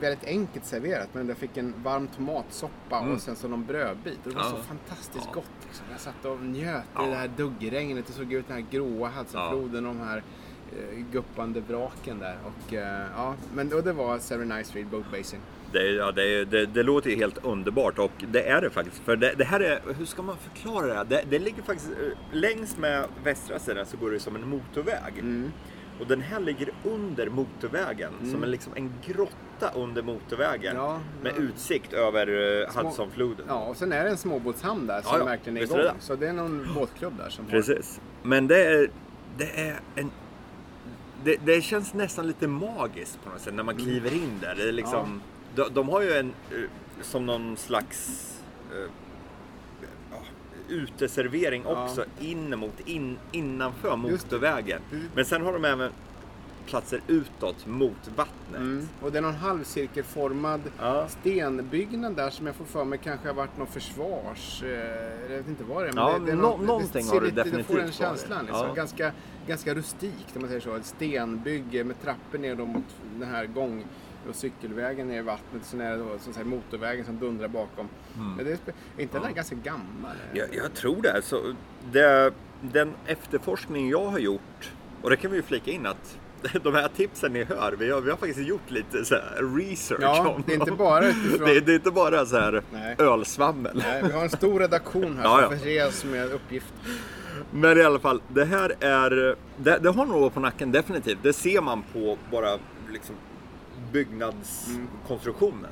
[0.00, 3.14] väldigt enkelt serverat men jag fick en varm tomatsoppa Mm.
[3.14, 4.18] och sen så någon brödbit.
[4.26, 4.50] Och det var Ja.
[4.50, 5.32] så fantastiskt Ja.
[5.34, 5.44] gott.
[5.66, 5.86] Liksom.
[5.90, 7.06] Jag satt och njöt Ja.
[7.06, 8.06] i det här duggregnet.
[8.06, 10.22] Det såg ut den här gråa Hudsonfloden och de här
[11.12, 12.36] guppande vraken där.
[12.46, 12.72] Och,
[13.16, 15.40] ja, men och det var Seven Nice Boat Basin.
[15.72, 19.02] Det, ja, det, det, det låter ju helt underbart och det är det faktiskt.
[19.04, 21.04] För det, det här är, hur ska man förklara det här?
[21.04, 25.18] Det, det ligger faktiskt, eh, längs med västra sidan så går det som en motorväg.
[25.18, 25.52] Mm.
[26.00, 30.76] Och den här ligger under motorvägen, som en, liksom en grotta under motorvägen.
[30.76, 31.42] Ja, med ja.
[31.42, 33.46] utsikt över uh, Små- Hudsonfloden.
[33.48, 35.24] Ja, och sen är det en småbåtshamn där som Ja, ja.
[35.24, 35.76] verkligen är igång.
[35.78, 35.92] det.
[36.00, 37.50] Så det är någon båtklubb där som har...
[37.50, 38.00] Precis.
[38.22, 38.90] Men det är,
[39.38, 40.10] det är en...
[41.24, 43.84] Det, det känns nästan lite magiskt på något sätt när man Mm.
[43.86, 44.54] kliver in där.
[44.56, 45.20] Det är liksom,
[45.54, 46.56] de, de har ju en, eh,
[47.02, 48.26] som någon slags
[48.72, 48.90] eh,
[50.12, 50.18] ja,
[50.68, 51.84] uteservering Ja.
[51.84, 53.96] också in mot, in, innanför det.
[53.96, 54.80] motorvägen.
[54.92, 55.04] Mm.
[55.14, 55.92] Men sen har de även
[56.66, 58.56] platser utåt mot vattnet.
[58.60, 58.88] Mm.
[59.02, 61.08] Och det är någon halvcirkelformad Ja.
[61.08, 64.62] stenbyggnad där som jag får för mig kanske har varit någon försvars...
[64.62, 64.68] Eh,
[65.30, 65.92] jag vet inte vad det är.
[65.96, 68.44] Ja, det, det är nå- någonting ser har det lite, Det får definitivt den känslan.
[68.46, 68.66] Liksom.
[68.68, 68.74] Ja.
[68.74, 69.12] Ganska,
[69.46, 70.74] ganska rustikt om man säger så.
[70.76, 72.84] Ett stenbygge med trappor ner mot
[73.18, 73.84] den här gång
[74.28, 75.64] och cykelvägen ner i vattnet.
[75.64, 77.88] Sen är det då, säga, motorvägen som dundrar bakom.
[78.36, 78.58] Men det är,
[78.96, 80.16] är inte den där ganska gammal?
[80.32, 81.22] Jag, jag tror det.
[81.22, 81.54] Så
[81.92, 82.32] det.
[82.62, 86.18] Den efterforskning jag har gjort, och det kan vi ju flika in att
[86.62, 89.14] de här tipsen ni hör, vi har, vi har faktiskt gjort lite så
[89.56, 91.48] research Ja, om det är inte bara utifrån...
[91.48, 92.96] Det, det är inte bara så här Nej.
[92.98, 93.82] ölsvammel.
[93.86, 95.58] Nej, vi har en stor redaktion här Ja, som ja.
[95.58, 96.76] förser oss med uppgifter.
[97.50, 99.36] Men i alla fall, det här är...
[99.56, 101.18] Det, det har år på nacken definitivt.
[101.22, 102.58] Det ser man på bara
[102.92, 103.14] liksom
[103.92, 105.70] byggnadskonstruktionen.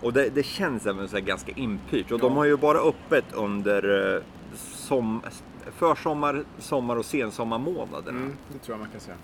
[0.00, 2.10] Och det, det känns även så ganska inpyrt.
[2.12, 2.38] Och de Ja.
[2.38, 4.22] har ju bara öppet under eh,
[4.56, 5.20] som,
[5.72, 8.18] försommar, sommar och sensommarmånaderna.
[8.18, 9.16] Mm, det tror jag man kan säga.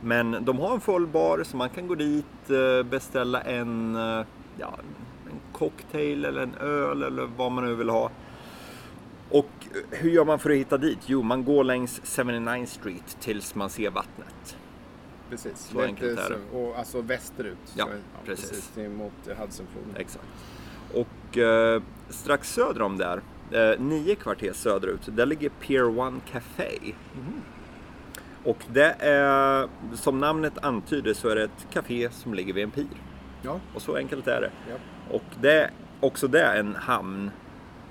[0.00, 4.24] Men de har en full bar så man kan gå dit, eh, beställa en, eh,
[4.58, 4.74] ja,
[5.30, 8.10] en cocktail eller en öl eller vad man nu vill ha.
[9.30, 9.50] Och
[9.90, 10.98] hur gör man för att hitta dit?
[11.06, 14.56] Jo, man går längs 79 Street tills man ser vattnet.
[15.30, 15.58] Precis.
[15.72, 16.58] Så enkelt är det.
[16.58, 17.58] Och alltså västerut.
[17.74, 17.90] Ja, så,
[18.26, 18.50] precis.
[18.50, 19.96] Precis mot Hudsonfloden.
[19.96, 20.24] Exakt.
[20.94, 26.78] Och eh, strax söder om där, eh, nio kvarter söderut, där ligger Pier One Café.
[28.44, 32.70] Och det är, som namnet antyder, så är det ett café som ligger vid en
[32.70, 32.86] pir.
[33.42, 34.50] Ja, Och så enkelt är det.
[34.68, 34.74] ja.
[35.10, 37.30] Och det är också det är en hamn,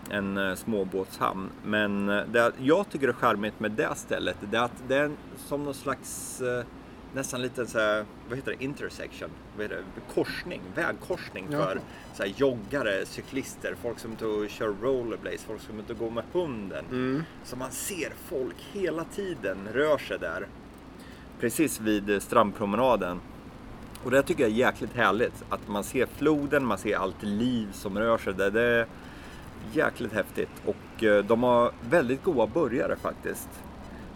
[0.09, 1.49] en eh, småbåtshamn.
[1.65, 5.11] Men eh, det jag tycker är charmigt med det stället, det är att det är
[5.37, 6.65] som någon slags eh,
[7.13, 11.57] nästan lite så här, vad heter det, intersection, vad heter det, korsning, vägkorsning Ja.
[11.65, 11.79] för
[12.13, 16.85] så här, joggare, cyklister, folk som och kör rollerblades, folk som och går med hunden.
[16.91, 17.23] Mm.
[17.43, 20.47] Så man ser folk hela tiden rör sig där.
[21.39, 23.19] Precis vid strandpromenaden.
[24.03, 25.43] Och det tycker jag är jäkligt härligt.
[25.49, 28.51] Att man ser floden, man ser allt liv som rör sig där.
[28.51, 28.87] Det är
[29.73, 30.49] jäkligt häftigt.
[30.65, 33.49] Och eh, de har väldigt goda burgare faktiskt.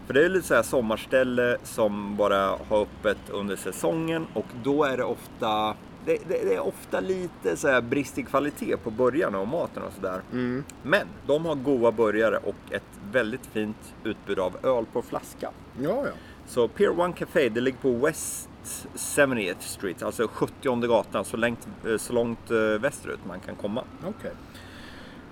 [0.06, 4.84] För det är lite så här sommarställe som bara har öppet under säsongen och då
[4.84, 5.74] är det ofta
[6.06, 9.92] det, det, det är ofta lite så här bristig kvalitet på burgarna och maten och
[9.92, 10.20] sådär.
[10.32, 10.64] Mm.
[10.82, 15.50] Men de har goda burgare och ett väldigt fint utbud av öl på flaska.
[15.80, 16.12] Ja, ja.
[16.46, 18.48] Så Pier One Café, det ligger på West
[18.94, 23.84] 70th Street, alltså 70 gatan, så långt, eh, så långt eh, västerut man kan komma.
[24.04, 24.32] Okej.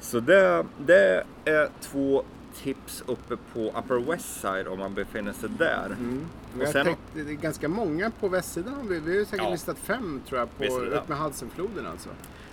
[0.01, 2.25] Så det, det är två
[2.62, 5.87] tips uppe på Upper West Side om man befinner sig där.
[5.87, 6.27] Mm.
[6.57, 8.88] Och Jag sen- tänkte, det är ganska många på västsidan.
[8.88, 9.51] Vi, vi har säkert Ja.
[9.51, 12.09] listat fem tror jag, på, upp med Hudsonfloden alltså.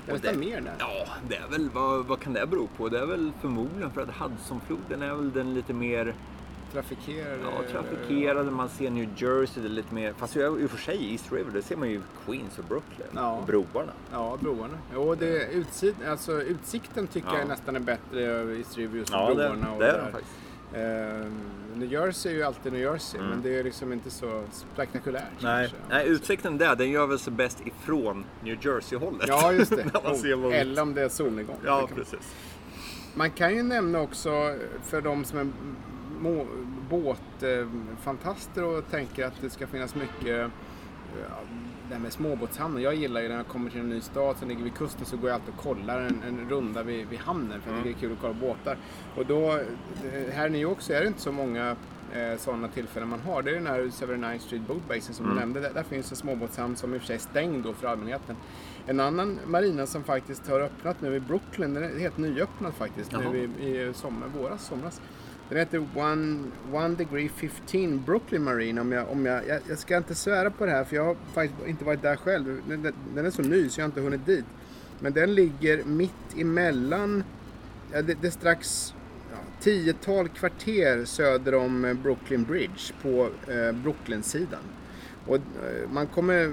[0.07, 0.73] Är Och det- mer där.
[0.79, 2.89] Ja, det är väl, vad, vad kan det bero på?
[2.89, 6.13] Det är väl förmodligen för att Hudsonfloden är väl den lite mer
[6.73, 7.37] Trafikerade.
[7.43, 8.51] ja, trafikerade.
[8.51, 10.13] Man ser New Jersey, det är lite mer...
[10.17, 13.31] Fast i och för sig East River, där ser man ju Queens och Brooklyn Ja.
[13.37, 13.91] och broarna.
[14.11, 14.77] Ja, broarna.
[14.93, 17.39] Jo, det, utsid, alltså, utsikten tycker Ja.
[17.39, 19.71] jag nästan är bättre över East River just Ja, det, broarna.
[19.73, 20.35] och det är den faktiskt.
[20.73, 21.39] Ehm,
[21.75, 23.31] New Jersey är ju alltid New Jersey, Mm.
[23.31, 25.23] men det är liksom inte så spektakulärt.
[25.39, 25.77] Nej, kanske.
[25.95, 29.27] nej, utsikten där, den gör väl sig bäst ifrån New Jersey-hållet.
[29.27, 30.35] Ja, just det.
[30.37, 31.55] Mot- Eller om det är solnedgång.
[31.65, 32.35] Ja, Det precis.
[33.15, 35.47] Man kan ju nämna också för de som är
[36.19, 36.47] må-
[36.89, 40.51] båtfantaster och tänker att det ska finnas mycket
[41.89, 42.83] det här med småbåtshamnen.
[42.83, 45.17] Jag gillar ju när jag kommer till en ny stad som ligger vid kusten så
[45.17, 47.99] går jag alltid och kollar en, en runda vid, vid hamnen för tycker det är
[47.99, 48.77] kul att kolla båtar.
[49.15, 51.75] Och då, eh, här i New York så är det inte så många
[52.13, 53.41] eh, sådana tillfällen man har.
[53.41, 55.59] Det är den här 79 Street Boat Basin som du nämnde.
[55.59, 58.35] Där, där finns en småbåtshamn som i och för sig är stängd då för allmänheten.
[58.85, 63.11] En annan marina som faktiskt har öppnat nu i Brooklyn, den är helt nyöppnad faktiskt
[63.13, 63.21] Jaha.
[63.31, 65.01] nu i, i sommar, våras, somras.
[65.49, 68.81] Den heter One, One Degree 15 Brooklyn Marine.
[68.81, 71.15] Om jag, om jag, jag, jag ska inte svära på det här för jag har
[71.33, 72.61] faktiskt inte varit där själv.
[72.67, 72.81] Den,
[73.15, 74.45] den- är så ny så jag har inte hunnit dit.
[74.99, 77.23] Men den ligger mitt emellan,
[77.91, 78.93] ja, det, det är strax
[79.31, 84.63] ja, tiotal kvarter söder om eh, Brooklyn Bridge på eh, Brooklyn-sidan.
[85.27, 86.51] Och eh, man kommer eh,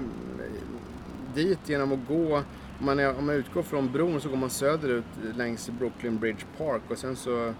[1.35, 2.35] dit genom att gå,
[2.79, 6.17] om man, är, om man utgår från bron så går man söderut eh, längs Brooklyn
[6.19, 7.53] Bridge Park och sen så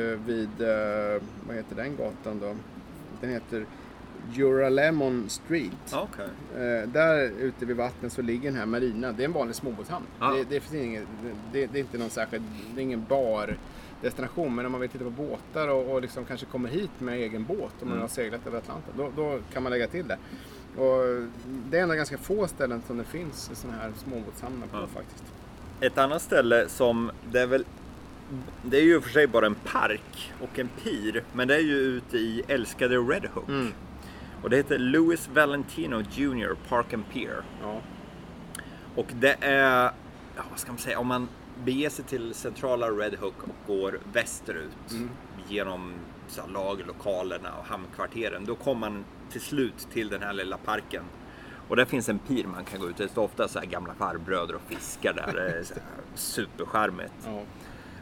[0.00, 2.56] vid, eh, vad heter den gatan då?
[3.20, 3.66] Den heter
[4.32, 5.94] Juralemon Street.
[5.94, 6.26] Okej.
[6.54, 9.12] Eh, där ute vid vattnet så ligger den här marina.
[9.12, 10.06] Det är en vanlig småbåtshamn.
[10.20, 10.32] Ja.
[10.32, 11.06] Det, det, finns ingen,
[11.52, 13.56] det, det är inte någon särskild, det är ingen bar
[14.02, 14.54] destination.
[14.54, 17.44] Men om man vill titta på båtar och, och liksom kanske kommer hit med egen
[17.44, 18.94] båt om man har seglat över Atlanten.
[18.96, 20.18] Då, då kan man lägga till det.
[20.82, 21.28] Och
[21.70, 24.86] det är ändå ganska få ställen som det finns sådana här småbåtshamnar på Ja.
[24.86, 25.24] faktiskt.
[25.80, 27.64] Ett annat ställe som det är väl
[28.62, 31.76] det är ju för sig bara en park och en pir, men det är ju
[31.76, 33.48] ute i älskade Red Hook.
[33.48, 33.72] Mm.
[34.42, 36.56] Och det heter Louis Valentino Jr.
[36.68, 37.42] Park and Pier.
[37.62, 37.80] Ja.
[38.94, 39.92] Och det är,
[40.36, 41.28] ja, vad ska man säga, om man
[41.64, 44.94] beger sig till centrala Red Hook och går västerut
[45.48, 45.92] genom
[46.28, 51.04] så här, lagerlokalerna och hamnkvarteren, då kommer man till slut till den här lilla parken.
[51.68, 52.96] Och där finns en pir man kan gå ut.
[52.96, 55.32] Det står ofta så här gamla farbröder och fiskar där.
[55.34, 55.64] Det är
[56.14, 57.12] supercharmigt.
[57.24, 57.42] ja.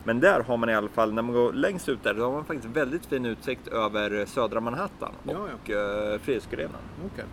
[0.04, 2.32] Men där har man i alla fall, när man går längst ut där, då har
[2.32, 6.80] man faktiskt väldigt fin utsikt över södra Manhattan och Ja, ja, Frihetsgudinnan.
[7.12, 7.24] Okej.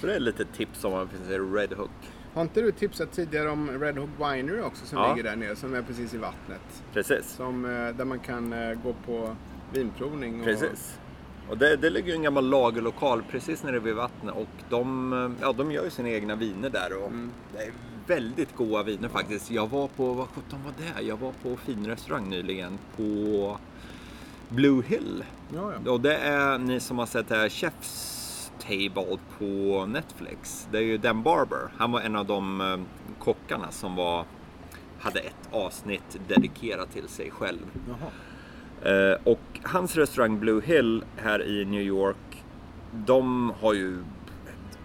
[0.00, 1.90] Så det är lite tips om man finns i Red Hook.
[2.34, 5.14] Har inte du tipsat tidigare om Red Hook Winery också som Ja.
[5.14, 6.82] ligger där nere som är precis i vattnet?
[6.92, 7.28] Precis.
[7.28, 9.36] Som, eh, där man kan eh, gå på
[9.72, 10.38] vinprovning.
[10.40, 10.98] Och, Precis.
[11.50, 15.30] Och det, det ligger ju en gammal lagerlokal precis nere vid vattnet och de, eh,
[15.40, 17.30] ja, de gör ju sina egna viner där och Mm.
[17.52, 17.72] det är
[18.06, 19.50] väldigt goda viner faktiskt.
[19.50, 21.02] Jag var på, vad sjutton var det?
[21.02, 23.58] Jag var på finrestaurang nyligen på
[24.48, 25.24] Blue Hill.
[25.54, 25.90] Ja, ja.
[25.90, 30.68] Och det är ni som har sett det här Chef's Table på Netflix.
[30.70, 31.70] Det är ju Dan Barber.
[31.76, 32.78] Han var en av de eh,
[33.18, 34.24] kockarna som var,
[34.98, 37.66] hade ett avsnitt dedikerat till sig själv.
[37.88, 38.10] Jaha.
[38.82, 42.44] Eh, och hans restaurang Blue Hill här i New York,
[42.92, 44.78] de har ju ett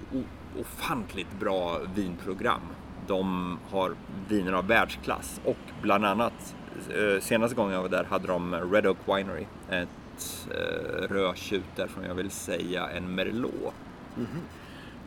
[0.59, 2.61] ofantligt bra vinprogram.
[3.11, 3.95] De har
[4.27, 6.55] viner av världsklass och bland annat
[6.89, 9.45] eh, senaste gången jag var där hade de Red Oak Winery.
[9.69, 13.73] Ett eh, rödtjut där från jag vill säga en Merlot.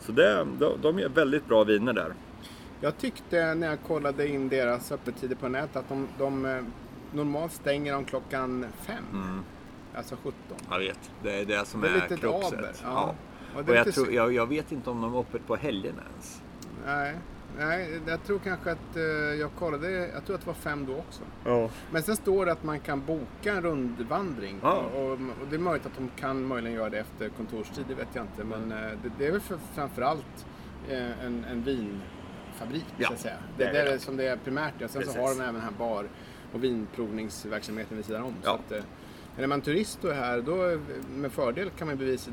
[0.00, 2.14] Så det, de, de gör väldigt bra viner där.
[2.80, 6.62] Jag tyckte när jag kollade in deras öppettider på nätet att de, de eh,
[7.12, 9.04] normalt stänger de klockan fem.
[9.12, 9.42] Mm.
[9.96, 10.32] Alltså 17.
[10.70, 12.82] Jag vet, det är det som Det är är, kruxet.
[12.84, 12.90] ja.
[12.90, 13.14] Ja.
[13.54, 16.42] Och Och jag, tror, jag, jag vet inte om de är öppet på helgerna ens.
[16.86, 17.14] Nej,
[17.58, 19.02] nej, jag tror kanske att eh,
[19.40, 21.22] jag kollade, jag tror att det var fem då också.
[21.44, 21.70] Ja.
[21.90, 24.58] Men sen står det att man kan boka en rundvandring.
[24.62, 24.76] Ja.
[24.94, 25.18] Och, och
[25.50, 28.44] det är möjligt att de kan möjligen göra det efter kontorstid, det vet jag inte.
[28.44, 30.46] Men eh, det, det är väl för, framförallt
[30.88, 33.36] eh, en, en vinfabrik, Ja, så att säga.
[33.58, 34.74] det Det, är det som det är primärt.
[34.78, 34.88] Ja.
[34.88, 35.16] Sen så Precis.
[35.16, 36.08] har de även här bar
[36.52, 38.34] och vinprovningsverksamheten vid sidan om.
[38.42, 38.54] Så Ja.
[38.66, 38.82] att, eh,
[39.34, 40.78] men är man turist och är här, då
[41.16, 42.30] med fördel kan man bevisa,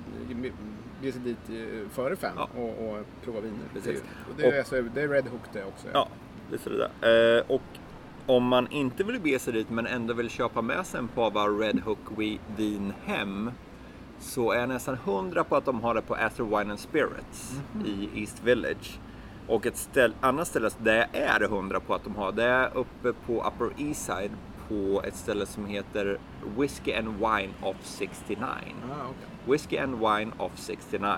[1.01, 2.47] bege sig dit eh, före fem Ja.
[2.55, 3.57] och, och prova viner.
[3.73, 4.01] Precis.
[4.29, 5.87] Och det, är, Och- alltså, det är Red Hook det också.
[5.93, 6.07] Ja,
[6.51, 7.37] visst är det det.
[7.37, 7.61] Eh, och
[8.25, 11.47] om man inte vill bege sig dit men ändå vill köpa med sig en pava
[11.47, 11.99] Red Hook
[12.57, 13.51] vin hem
[14.19, 17.61] så är jag nästan hundra på att de har det på Astor Wine and Spirits
[17.85, 18.99] i East Village.
[19.47, 22.77] Och ett ställ, annat ställe där jag är hundra på att de har det är
[22.77, 24.31] uppe på Upper East Side
[24.71, 26.19] på ett ställe som heter
[26.57, 28.43] Whiskey and Wine of 69.
[28.43, 28.55] Ah,
[29.03, 29.51] okej.
[29.51, 31.09] Whiskey and Wine of 69.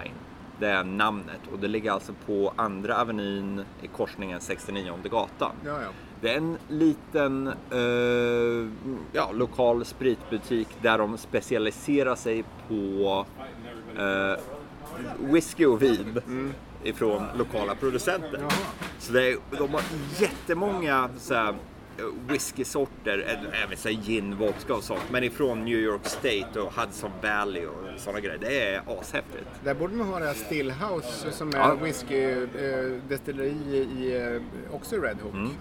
[0.60, 5.52] Det är namnet och det ligger alltså på andra avenyn i korsningen 69 gatan.
[5.66, 5.90] Ja, ja.
[6.22, 13.26] Det är en liten eh, ja, lokal spritbutik där de specialiserar sig på
[13.98, 14.40] eh,
[15.20, 16.20] whisky och vin
[16.84, 18.42] ifrån lokala producenter.
[19.00, 19.84] Så det de har
[20.20, 21.56] jättemånga så här,
[22.28, 25.02] whiskysorter, även så gin, vodka och sånt.
[25.12, 28.38] Men ifrån New York State och Hudson Valley och sådana grejer.
[28.42, 29.48] Det är ashäftigt.
[29.64, 31.76] Där borde man ha det här Stillhouse som är Ja.
[31.76, 34.42] whiskydestilleri i, eh,
[34.76, 35.34] också i Red Hook.
[35.34, 35.52] Mm.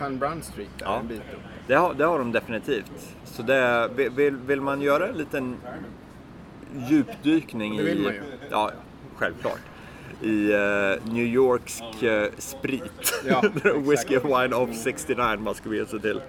[0.00, 0.98] Van Brunt Street där Ja.
[0.98, 1.40] en bit upp.
[1.66, 2.92] Det har, det har de definitivt.
[3.24, 5.56] Så det, vill- vill, man göra en liten
[6.88, 8.04] djupdykning Det vill i...
[8.04, 8.22] man ju.
[8.50, 8.70] Ja,
[9.16, 9.58] självklart.
[10.22, 13.22] I eh, New Yorksk eh, sprit.
[13.28, 13.42] Ja,
[13.74, 16.20] Whiskey and Wine of 69 man ska bege sig till.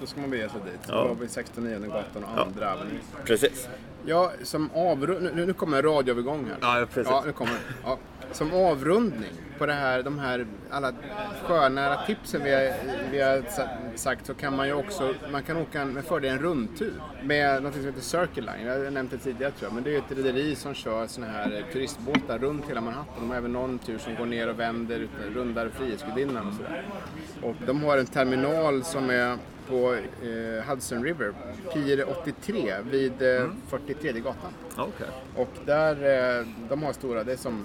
[0.00, 0.80] Då ska man bege sig dit.
[0.88, 1.04] Ja.
[1.08, 2.98] var vi 69 gatan och andra avenyn.
[3.24, 3.68] Precis.
[4.06, 5.30] Ja, som avrund...
[5.34, 6.80] nu, nu kommer en radioövergång här.
[6.80, 7.10] Ja, precis.
[7.10, 7.52] Ja, nu kommer
[7.84, 7.98] ja.
[8.32, 10.92] Som avrundning på det här, de här alla
[11.46, 12.72] sjönära tipsen vi har,
[13.12, 16.30] vi har sa- sagt så kan man ju också, man kan åka en- med fördel
[16.32, 18.66] en rundtur med något som heter Circle Line.
[18.66, 21.26] Jag har nämnt det tidigare tror jag, men det är ett rederi som kör såna
[21.26, 23.14] här turistbåtar runt hela Manhattan.
[23.20, 26.84] De har även någon tur som går ner och vänder, rundar Frihetsgudinnan och sådär.
[27.42, 29.36] Och de har en terminal som är
[29.70, 31.32] på eh, Hudson River,
[31.72, 34.52] Pier 83 vid eh, 43 gatan.
[34.76, 35.06] Okej.
[35.36, 35.94] Och där,
[36.40, 37.64] eh, de har stora, det är som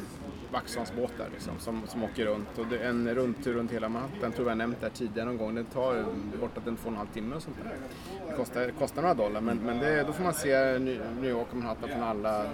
[0.51, 2.57] Vaxholmsbåtar liksom, som, som åker runt.
[2.57, 5.25] Och det är en rundtur runt hela Manhattan, tror jag har nämnt det här tidigare
[5.25, 5.55] någon gång.
[5.55, 6.05] Det tar
[6.39, 7.75] bortåt en två och en halv timme och sånt där.
[8.29, 11.47] Det kostar, kostar några dollar, men, men det, då får man se New New York
[11.51, 12.49] och Manhattan från alla eh,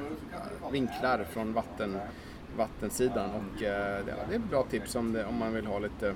[0.72, 1.98] vinklar från vatten,
[2.58, 3.30] vattensidan.
[3.30, 6.14] Och eh, det, det är ett bra tips om, det, om man vill ha lite,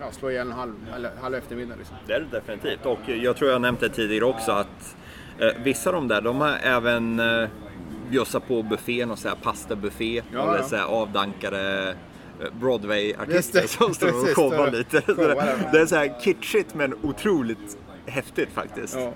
[0.00, 1.96] ja, slå ihjäl en halv, eller, halv eftermiddag liksom.
[2.06, 2.86] Det är det definitivt.
[2.86, 4.96] Och jag tror jag nämnt det tidigare också att
[5.38, 7.48] eh, vissa av de där, de har även eh,
[8.10, 10.22] bjussat på buffén och så här pastabuffé.
[10.32, 10.68] Ja, eller ja.
[10.68, 11.94] så här avdankade
[12.40, 15.02] eh, Broadway-artister som står och showar lite.
[15.72, 18.94] Det är så här kitschigt men otroligt häftigt faktiskt.
[18.94, 19.12] Ja.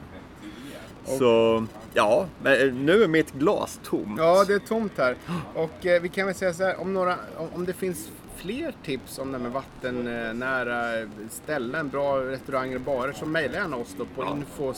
[1.05, 1.65] Så
[1.95, 4.19] ja, eh, nu är mitt glas tomt.
[4.19, 5.17] Ja, det är tomt här.
[5.55, 8.75] Och eh, vi kan väl säga så här, om, några, om, om det finns fler
[8.85, 13.95] tips om det här med vattennära ställen, bra restauranger och barer, så mejla gärna oss
[13.99, 14.37] då på Ja.
[14.37, 14.73] info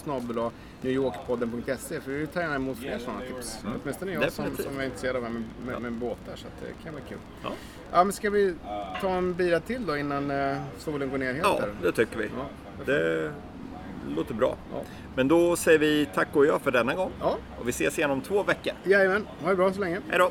[0.82, 3.58] newyorkpodden.se för vi tar gärna emot fler sådana tips.
[3.82, 4.66] Åtminstone jag som, Definitivt.
[4.72, 7.18] som är intresserad av med, med, med båtar, så det kan bli kul.
[7.42, 7.50] Ja.
[7.92, 8.54] Ja, men ska vi
[9.00, 11.44] ta en bira till då innan eh, solen går ner helt?
[11.46, 11.74] Ja, här?
[11.82, 12.24] det tycker vi.
[12.38, 12.46] Ja,
[12.86, 13.30] Det
[14.16, 14.56] låter bra.
[14.72, 14.82] Ja.
[15.16, 17.10] Men då säger vi tack och jag för denna gång.
[17.20, 18.72] Ja, Och vi ses igen om två veckor.
[18.84, 19.26] jajamän.
[19.42, 20.00] Ha det bra så länge.
[20.08, 20.30] Hej då!